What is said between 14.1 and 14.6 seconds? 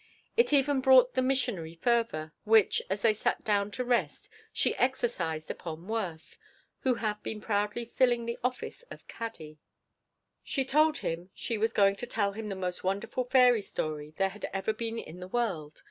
there had